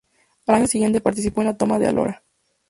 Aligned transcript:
Al 0.47 0.55
año 0.55 0.65
siguiente 0.65 0.99
participó 0.99 1.41
en 1.41 1.47
la 1.49 1.57
toma 1.57 1.77
de 1.77 1.85
Álora. 1.87 2.23